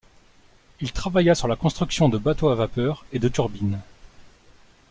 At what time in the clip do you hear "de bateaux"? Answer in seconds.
2.09-2.49